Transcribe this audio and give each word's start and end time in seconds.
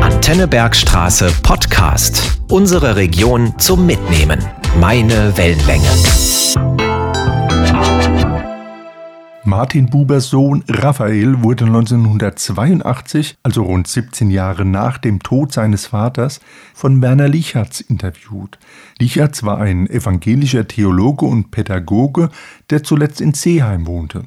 Antennebergstraße 0.00 1.30
Podcast. 1.42 2.38
Unsere 2.48 2.96
Region 2.96 3.58
zum 3.58 3.84
Mitnehmen. 3.84 4.42
Meine 4.80 5.36
Wellenlänge. 5.36 5.90
Martin 9.44 9.90
Bubers 9.90 10.30
Sohn 10.30 10.64
Raphael 10.66 11.42
wurde 11.42 11.66
1982, 11.66 13.36
also 13.42 13.64
rund 13.64 13.86
17 13.86 14.30
Jahre 14.30 14.64
nach 14.64 14.96
dem 14.96 15.22
Tod 15.22 15.52
seines 15.52 15.86
Vaters, 15.86 16.40
von 16.72 17.02
Werner 17.02 17.28
Lichertz 17.28 17.80
interviewt. 17.80 18.58
Lichertz 18.98 19.42
war 19.42 19.58
ein 19.58 19.90
evangelischer 19.90 20.66
Theologe 20.66 21.26
und 21.26 21.50
Pädagoge, 21.50 22.30
der 22.70 22.82
zuletzt 22.82 23.20
in 23.20 23.34
Seeheim 23.34 23.86
wohnte. 23.86 24.24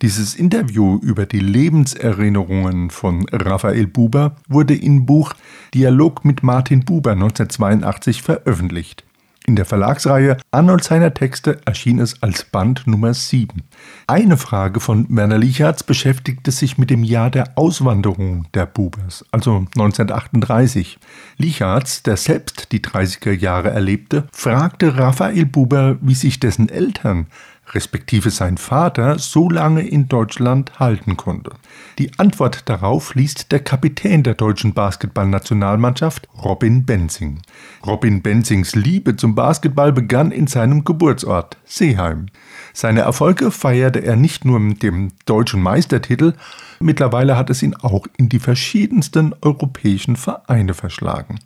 Dieses 0.00 0.36
Interview 0.36 1.00
über 1.02 1.26
die 1.26 1.40
Lebenserinnerungen 1.40 2.90
von 2.90 3.26
Raphael 3.32 3.88
Buber 3.88 4.36
wurde 4.48 4.76
im 4.76 5.06
Buch 5.06 5.34
Dialog 5.74 6.24
mit 6.24 6.44
Martin 6.44 6.84
Buber 6.84 7.12
1982 7.12 8.22
veröffentlicht. 8.22 9.02
In 9.48 9.56
der 9.56 9.64
Verlagsreihe 9.64 10.36
Arnold 10.50 10.84
seiner 10.84 11.14
Texte 11.14 11.58
erschien 11.64 12.00
es 12.00 12.22
als 12.22 12.44
Band 12.44 12.86
Nummer 12.86 13.14
7. 13.14 13.62
Eine 14.06 14.36
Frage 14.36 14.78
von 14.78 15.06
Werner 15.08 15.38
Lichertz 15.38 15.82
beschäftigte 15.82 16.50
sich 16.50 16.76
mit 16.76 16.90
dem 16.90 17.02
Jahr 17.02 17.30
der 17.30 17.56
Auswanderung 17.56 18.46
der 18.52 18.66
Bubers, 18.66 19.24
also 19.32 19.64
1938. 19.74 20.98
Lichertz, 21.38 22.02
der 22.02 22.18
selbst 22.18 22.72
die 22.72 22.80
30er 22.80 23.32
Jahre 23.32 23.70
erlebte, 23.70 24.28
fragte 24.32 24.98
Raphael 24.98 25.46
Buber, 25.46 25.96
wie 26.02 26.14
sich 26.14 26.38
dessen 26.38 26.68
Eltern 26.68 27.26
respektive 27.74 28.30
sein 28.30 28.56
Vater, 28.56 29.18
so 29.18 29.48
lange 29.48 29.86
in 29.86 30.08
Deutschland 30.08 30.78
halten 30.78 31.16
konnte. 31.16 31.52
Die 31.98 32.18
Antwort 32.18 32.68
darauf 32.68 33.14
liest 33.14 33.52
der 33.52 33.60
Kapitän 33.60 34.22
der 34.22 34.34
deutschen 34.34 34.74
Basketballnationalmannschaft, 34.74 36.28
Robin 36.42 36.84
Benzing. 36.84 37.40
Robin 37.86 38.22
Benzings 38.22 38.74
Liebe 38.74 39.16
zum 39.16 39.34
Basketball 39.34 39.92
begann 39.92 40.30
in 40.30 40.46
seinem 40.46 40.84
Geburtsort, 40.84 41.56
Seeheim. 41.64 42.26
Seine 42.72 43.00
Erfolge 43.00 43.50
feierte 43.50 44.00
er 44.00 44.16
nicht 44.16 44.44
nur 44.44 44.60
mit 44.60 44.82
dem 44.82 45.12
deutschen 45.26 45.62
Meistertitel, 45.62 46.34
mittlerweile 46.80 47.36
hat 47.36 47.50
es 47.50 47.62
ihn 47.62 47.74
auch 47.74 48.06
in 48.16 48.28
die 48.28 48.38
verschiedensten 48.38 49.34
europäischen 49.42 50.16
Vereine 50.16 50.74
verschlagen. 50.74 51.38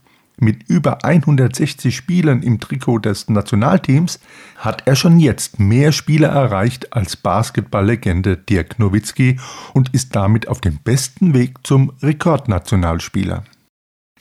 Mit 0.43 0.69
über 0.69 1.05
160 1.05 1.95
Spielen 1.95 2.43
im 2.43 2.59
Trikot 2.59 2.99
des 2.99 3.29
Nationalteams 3.29 4.19
hat 4.57 4.83
er 4.87 4.97
schon 4.97 5.21
jetzt 5.21 5.61
mehr 5.61 5.93
Spiele 5.93 6.27
erreicht 6.27 6.93
als 6.93 7.15
Basketballlegende 7.17 8.39
Dirk 8.39 8.81
Nowitzki 8.81 9.39
und 9.73 9.95
ist 9.95 10.17
damit 10.17 10.49
auf 10.49 10.61
dem 10.61 10.81
besten 10.83 11.33
Weg 11.33 11.65
zum 11.65 11.93
Rekordnationalspieler. 12.03 13.45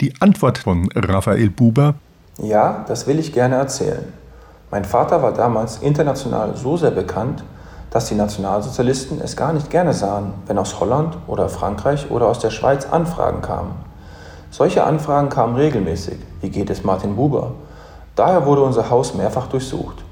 Die 0.00 0.14
Antwort 0.20 0.58
von 0.58 0.88
Raphael 0.94 1.50
Buber 1.50 1.96
Ja, 2.38 2.84
das 2.86 3.08
will 3.08 3.18
ich 3.18 3.32
gerne 3.32 3.56
erzählen. 3.56 4.04
Mein 4.70 4.84
Vater 4.84 5.24
war 5.24 5.34
damals 5.34 5.78
international 5.78 6.56
so 6.56 6.76
sehr 6.76 6.92
bekannt, 6.92 7.42
dass 7.90 8.06
die 8.06 8.14
Nationalsozialisten 8.14 9.20
es 9.20 9.34
gar 9.34 9.52
nicht 9.52 9.70
gerne 9.70 9.92
sahen, 9.92 10.34
wenn 10.46 10.58
aus 10.58 10.78
Holland 10.78 11.18
oder 11.26 11.48
Frankreich 11.48 12.12
oder 12.12 12.28
aus 12.28 12.38
der 12.38 12.50
Schweiz 12.50 12.86
Anfragen 12.86 13.42
kamen. 13.42 13.72
Solche 14.52 14.84
Anfragen 14.84 15.30
kamen 15.30 15.56
regelmäßig. 15.56 16.18
Wie 16.42 16.50
geht 16.50 16.68
es 16.68 16.84
Martin 16.84 17.16
Buber? 17.16 17.52
Daher 18.14 18.44
wurde 18.44 18.60
unser 18.60 18.90
Haus 18.90 19.14
mehrfach 19.14 19.46
durchsucht. 19.46 20.04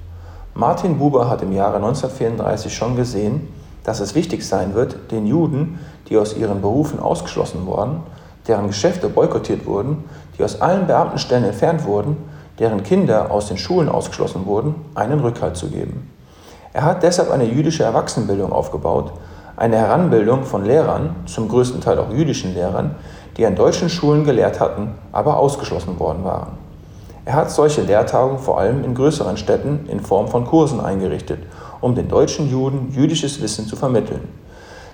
Martin 0.54 0.96
Buber 0.96 1.28
hat 1.28 1.42
im 1.42 1.52
Jahre 1.52 1.76
1934 1.76 2.74
schon 2.74 2.96
gesehen, 2.96 3.48
dass 3.84 4.00
es 4.00 4.14
wichtig 4.14 4.48
sein 4.48 4.74
wird, 4.74 5.10
den 5.10 5.26
Juden, 5.26 5.78
die 6.08 6.16
aus 6.16 6.34
ihren 6.34 6.62
Berufen 6.62 7.00
ausgeschlossen 7.00 7.66
wurden, 7.66 8.00
deren 8.48 8.68
Geschäfte 8.68 9.10
boykottiert 9.10 9.66
wurden, 9.66 10.04
die 10.38 10.42
aus 10.42 10.62
allen 10.62 10.86
Beamtenstellen 10.86 11.44
entfernt 11.44 11.84
wurden, 11.84 12.16
deren 12.58 12.82
Kinder 12.82 13.30
aus 13.30 13.48
den 13.48 13.58
Schulen 13.58 13.90
ausgeschlossen 13.90 14.46
wurden, 14.46 14.74
einen 14.94 15.20
Rückhalt 15.20 15.58
zu 15.58 15.68
geben. 15.68 16.10
Er 16.72 16.84
hat 16.84 17.02
deshalb 17.02 17.30
eine 17.30 17.44
jüdische 17.44 17.82
Erwachsenenbildung 17.82 18.52
aufgebaut, 18.52 19.12
eine 19.60 19.76
Heranbildung 19.76 20.44
von 20.44 20.64
Lehrern, 20.64 21.16
zum 21.26 21.46
größten 21.46 21.82
Teil 21.82 21.98
auch 21.98 22.10
jüdischen 22.10 22.54
Lehrern, 22.54 22.94
die 23.36 23.44
an 23.44 23.54
deutschen 23.54 23.90
Schulen 23.90 24.24
gelehrt 24.24 24.58
hatten, 24.58 24.94
aber 25.12 25.36
ausgeschlossen 25.36 26.00
worden 26.00 26.24
waren. 26.24 26.52
Er 27.26 27.34
hat 27.34 27.50
solche 27.50 27.82
Lehrtagungen 27.82 28.38
vor 28.38 28.58
allem 28.58 28.82
in 28.82 28.94
größeren 28.94 29.36
Städten 29.36 29.86
in 29.90 30.00
Form 30.00 30.28
von 30.28 30.46
Kursen 30.46 30.80
eingerichtet, 30.80 31.40
um 31.82 31.94
den 31.94 32.08
deutschen 32.08 32.50
Juden 32.50 32.90
jüdisches 32.90 33.42
Wissen 33.42 33.66
zu 33.66 33.76
vermitteln. 33.76 34.26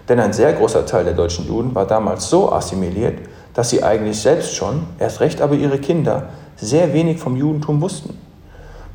Denn 0.08 0.18
ein 0.18 0.32
sehr 0.32 0.52
großer 0.52 0.84
Teil 0.84 1.04
der 1.04 1.14
deutschen 1.14 1.46
Juden 1.46 1.72
war 1.76 1.86
damals 1.86 2.28
so 2.28 2.50
assimiliert, 2.50 3.20
dass 3.54 3.70
sie 3.70 3.84
eigentlich 3.84 4.20
selbst 4.20 4.56
schon, 4.56 4.82
erst 4.98 5.20
recht 5.20 5.40
aber 5.40 5.54
ihre 5.54 5.78
Kinder, 5.78 6.30
sehr 6.56 6.92
wenig 6.92 7.20
vom 7.20 7.36
Judentum 7.36 7.80
wussten. 7.80 8.18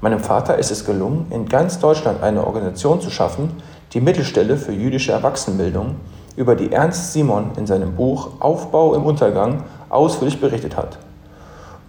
Meinem 0.02 0.20
Vater 0.20 0.58
ist 0.58 0.72
es 0.72 0.84
gelungen, 0.84 1.28
in 1.30 1.48
ganz 1.48 1.78
Deutschland 1.78 2.24
eine 2.24 2.48
Organisation 2.48 3.02
zu 3.02 3.12
schaffen, 3.12 3.62
die 3.94 4.02
Mittelstelle 4.02 4.58
für 4.58 4.72
jüdische 4.72 5.12
Erwachsenenbildung, 5.12 5.96
über 6.36 6.56
die 6.56 6.72
Ernst 6.72 7.14
Simon 7.14 7.52
in 7.56 7.68
seinem 7.68 7.96
Buch 7.96 8.30
Aufbau 8.40 8.96
im 8.96 9.04
Untergang 9.04 9.64
ausführlich 9.90 10.42
berichtet 10.42 10.76
hat. 10.76 10.98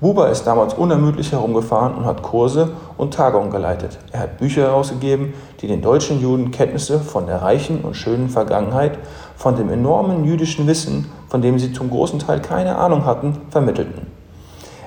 Buber 0.02 0.28
ist 0.28 0.44
damals 0.44 0.74
unermüdlich 0.74 1.32
herumgefahren 1.32 1.94
und 1.94 2.04
hat 2.04 2.22
Kurse 2.22 2.72
und 2.98 3.14
Tagungen 3.14 3.50
geleitet. 3.50 3.98
Er 4.10 4.20
hat 4.20 4.36
Bücher 4.36 4.62
herausgegeben, 4.62 5.32
die 5.62 5.68
den 5.68 5.80
deutschen 5.80 6.20
Juden 6.20 6.50
Kenntnisse 6.50 7.00
von 7.00 7.26
der 7.26 7.40
reichen 7.40 7.80
und 7.80 7.96
schönen 7.96 8.28
Vergangenheit, 8.28 8.98
von 9.36 9.56
dem 9.56 9.70
enormen 9.70 10.26
jüdischen 10.26 10.66
Wissen, 10.66 11.10
von 11.28 11.40
dem 11.40 11.58
sie 11.58 11.72
zum 11.72 11.88
großen 11.88 12.18
Teil 12.18 12.42
keine 12.42 12.76
Ahnung 12.76 13.06
hatten, 13.06 13.38
vermittelten. 13.48 14.08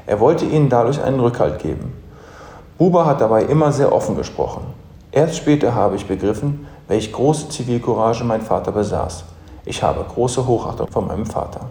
Er 0.05 0.19
wollte 0.19 0.45
ihnen 0.45 0.69
dadurch 0.69 1.01
einen 1.01 1.19
Rückhalt 1.19 1.57
geben. 1.57 2.04
Buber 2.77 3.05
hat 3.05 3.21
dabei 3.21 3.43
immer 3.43 3.71
sehr 3.71 3.93
offen 3.93 4.17
gesprochen. 4.17 4.65
Erst 5.11 5.37
später 5.37 5.73
habe 5.73 5.95
ich 5.95 6.07
begriffen, 6.07 6.67
welch 6.89 7.11
große 7.13 7.47
Zivilcourage 7.49 8.25
mein 8.25 8.41
Vater 8.41 8.73
besaß. 8.73 9.23
Ich 9.63 9.81
habe 9.81 10.03
große 10.03 10.45
Hochachtung 10.45 10.91
vor 10.91 11.03
meinem 11.03 11.25
Vater. 11.25 11.69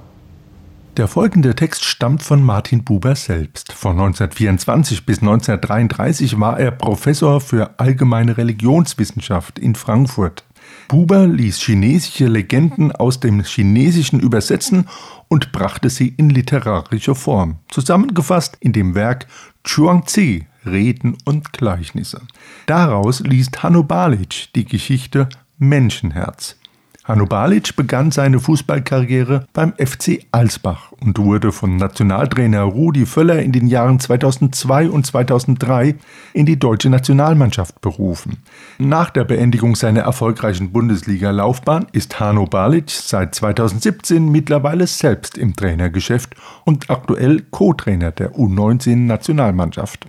Der 0.97 1.09
folgende 1.09 1.55
Text 1.55 1.85
stammt 1.85 2.23
von 2.23 2.43
Martin 2.43 2.85
Buber 2.85 3.17
selbst. 3.17 3.73
Von 3.73 3.93
1924 3.93 5.05
bis 5.05 5.19
1933 5.19 6.41
war 6.41 6.59
er 6.59 6.71
Professor 6.71 7.41
für 7.41 7.79
allgemeine 7.79 8.37
Religionswissenschaft 8.39 9.59
in 9.59 9.75
Frankfurt. 9.75 10.45
Buber 10.89 11.27
ließ 11.27 11.59
chinesische 11.61 12.29
Legenden 12.29 12.93
aus 12.93 13.21
dem 13.21 13.43
Chinesischen 13.43 14.21
übersetzen 14.21 14.89
und 15.29 15.53
brachte 15.53 15.91
sie 15.91 16.15
in 16.17 16.31
literarische 16.31 17.15
Form, 17.15 17.57
zusammengefasst 17.69 18.57
in 18.61 18.73
dem 18.73 18.95
Werk 18.95 19.27
Chuangzi, 19.65 20.47
Reden 20.67 21.17
und 21.25 21.53
Gleichnisse. 21.53 22.21
Daraus 22.67 23.21
liest 23.21 23.63
Hanno 23.63 23.83
Balic 23.83 24.49
die 24.55 24.65
Geschichte 24.65 25.29
Menschenherz. 25.59 26.57
Hanno 27.05 27.27
Balic 27.27 27.77
begann 27.77 28.11
seine 28.11 28.41
Fußballkarriere 28.41 29.47
beim 29.53 29.75
FC 29.75 30.25
Alsbach 30.33 30.91
und 31.01 31.19
wurde 31.19 31.53
von 31.53 31.77
Nationaltrainer 31.77 32.63
Rudi 32.63 33.05
Völler 33.05 33.43
in 33.43 33.53
den 33.53 33.67
Jahren 33.67 34.01
2002 34.01 34.89
und 34.89 35.05
2003 35.05 35.97
in 36.33 36.47
die 36.47 36.59
deutsche 36.59 36.89
Nationalmannschaft 36.89 37.83
berufen. 37.83 38.39
Nach 38.79 39.11
der 39.11 39.25
Beendigung 39.25 39.77
seiner 39.77 40.01
erfolgreichen 40.01 40.73
Bundesliga-Laufbahn 40.73 41.89
ist 41.93 42.19
Hanno 42.21 42.47
Balic 42.47 42.89
seit 42.89 43.35
2017 43.35 44.33
mittlerweile 44.33 44.87
selbst 44.87 45.37
im 45.37 45.55
Trainergeschäft 45.55 46.35
und 46.65 46.89
aktuell 46.89 47.43
Co-Trainer 47.51 48.13
der 48.13 48.33
U19-Nationalmannschaft. 48.33 50.07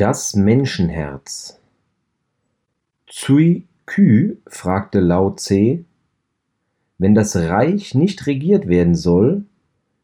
Das 0.00 0.34
Menschenherz. 0.34 1.60
Zui 3.06 3.66
Kü 3.84 4.36
fragte 4.46 4.98
Lao 4.98 5.32
Tse, 5.32 5.84
wenn 6.96 7.14
das 7.14 7.36
Reich 7.36 7.94
nicht 7.94 8.26
regiert 8.26 8.66
werden 8.66 8.94
soll, 8.94 9.44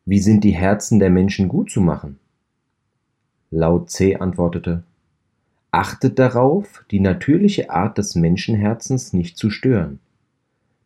wie 0.04 0.18
sind 0.18 0.44
die 0.44 0.54
Herzen 0.54 0.98
der 0.98 1.08
Menschen 1.08 1.48
gut 1.48 1.70
zu 1.70 1.80
machen? 1.80 2.18
Lao 3.50 3.86
Tse 3.86 4.20
antwortete, 4.20 4.82
Achtet 5.70 6.18
darauf, 6.18 6.84
die 6.90 7.00
natürliche 7.00 7.70
Art 7.70 7.96
des 7.96 8.16
Menschenherzens 8.16 9.14
nicht 9.14 9.38
zu 9.38 9.48
stören. 9.48 9.98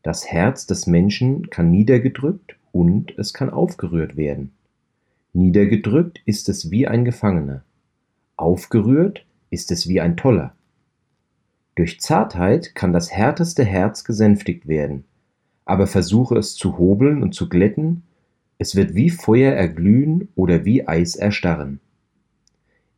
Das 0.04 0.28
Herz 0.28 0.66
des 0.66 0.86
Menschen 0.86 1.50
kann 1.50 1.72
niedergedrückt 1.72 2.54
und 2.70 3.18
es 3.18 3.34
kann 3.34 3.50
aufgerührt 3.50 4.16
werden. 4.16 4.52
Niedergedrückt 5.32 6.22
ist 6.26 6.48
es 6.48 6.70
wie 6.70 6.86
ein 6.86 7.04
Gefangener, 7.04 7.64
aufgerührt 8.40 9.26
ist 9.50 9.70
es 9.70 9.88
wie 9.88 10.00
ein 10.00 10.16
Toller. 10.16 10.54
Durch 11.74 12.00
Zartheit 12.00 12.74
kann 12.74 12.92
das 12.92 13.10
härteste 13.10 13.64
Herz 13.64 14.04
gesänftigt 14.04 14.66
werden, 14.68 15.04
aber 15.64 15.86
versuche 15.86 16.36
es 16.36 16.54
zu 16.54 16.78
hobeln 16.78 17.22
und 17.22 17.34
zu 17.34 17.48
glätten, 17.48 18.02
es 18.58 18.76
wird 18.76 18.94
wie 18.94 19.10
Feuer 19.10 19.52
erglühen 19.52 20.28
oder 20.34 20.64
wie 20.64 20.86
Eis 20.86 21.16
erstarren. 21.16 21.80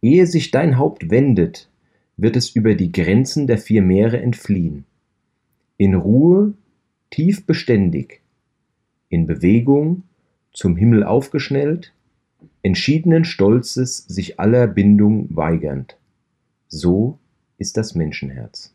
Ehe 0.00 0.26
sich 0.26 0.50
dein 0.50 0.78
Haupt 0.78 1.10
wendet, 1.10 1.70
wird 2.16 2.36
es 2.36 2.50
über 2.50 2.74
die 2.74 2.90
Grenzen 2.90 3.46
der 3.46 3.58
vier 3.58 3.82
Meere 3.82 4.20
entfliehen. 4.20 4.84
In 5.76 5.94
Ruhe, 5.94 6.54
tief 7.10 7.46
beständig, 7.46 8.20
in 9.08 9.26
Bewegung, 9.26 10.02
zum 10.52 10.76
Himmel 10.76 11.04
aufgeschnellt, 11.04 11.92
entschiedenen 12.62 13.24
Stolzes 13.24 13.98
sich 13.98 14.38
aller 14.38 14.66
Bindung 14.66 15.26
weigernd. 15.34 15.96
So 16.68 17.18
ist 17.58 17.76
das 17.76 17.94
Menschenherz. 17.94 18.72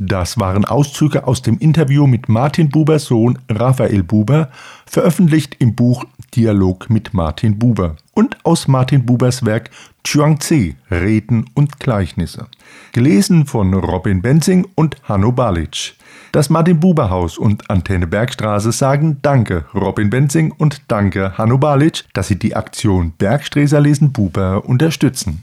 Das 0.00 0.38
waren 0.38 0.64
Auszüge 0.64 1.26
aus 1.26 1.42
dem 1.42 1.58
Interview 1.58 2.06
mit 2.06 2.28
Martin 2.28 2.68
Bubers 2.68 3.06
Sohn 3.06 3.36
Raphael 3.48 4.04
Buber, 4.04 4.48
veröffentlicht 4.86 5.56
im 5.58 5.74
Buch 5.74 6.04
Dialog 6.36 6.88
mit 6.88 7.14
Martin 7.14 7.58
Buber 7.58 7.96
und 8.14 8.36
aus 8.44 8.68
Martin 8.68 9.04
Bubers 9.04 9.44
Werk 9.44 9.70
Chuang-Tze, 10.04 10.76
Reden 10.88 11.46
und 11.54 11.80
Gleichnisse. 11.80 12.46
Gelesen 12.92 13.46
von 13.46 13.74
Robin 13.74 14.22
Benzing 14.22 14.68
und 14.76 14.94
Hanno 15.02 15.32
Balic. 15.32 15.96
Das 16.30 16.48
Martin 16.48 16.78
Buber 16.78 17.10
Haus 17.10 17.36
und 17.36 17.68
Antenne 17.68 18.06
Bergstraße 18.06 18.70
sagen 18.70 19.18
Danke 19.22 19.64
Robin 19.74 20.10
Benzing 20.10 20.52
und 20.52 20.82
Danke 20.86 21.36
Hanno 21.36 21.58
Balic, 21.58 22.04
dass 22.12 22.28
sie 22.28 22.38
die 22.38 22.54
Aktion 22.54 23.14
Bergsträser 23.18 23.80
lesen 23.80 24.12
Buber 24.12 24.64
unterstützen. 24.64 25.42